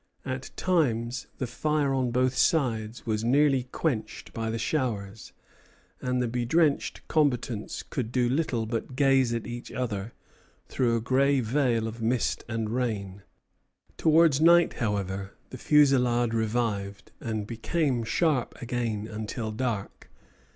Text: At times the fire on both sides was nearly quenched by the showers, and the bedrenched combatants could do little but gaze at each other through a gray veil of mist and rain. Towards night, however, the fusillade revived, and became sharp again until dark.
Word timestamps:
At 0.25 0.49
times 0.55 1.27
the 1.37 1.45
fire 1.45 1.93
on 1.93 2.09
both 2.09 2.35
sides 2.35 3.05
was 3.05 3.23
nearly 3.23 3.65
quenched 3.65 4.33
by 4.33 4.49
the 4.49 4.57
showers, 4.57 5.31
and 6.01 6.19
the 6.19 6.27
bedrenched 6.27 7.07
combatants 7.07 7.83
could 7.83 8.11
do 8.11 8.27
little 8.27 8.65
but 8.65 8.95
gaze 8.95 9.31
at 9.31 9.45
each 9.45 9.71
other 9.71 10.13
through 10.67 10.95
a 10.95 11.01
gray 11.01 11.39
veil 11.39 11.87
of 11.87 12.01
mist 12.01 12.43
and 12.49 12.71
rain. 12.71 13.21
Towards 13.95 14.41
night, 14.41 14.73
however, 14.81 15.35
the 15.51 15.59
fusillade 15.59 16.33
revived, 16.33 17.11
and 17.19 17.45
became 17.45 18.03
sharp 18.03 18.59
again 18.59 19.07
until 19.07 19.51
dark. 19.51 20.09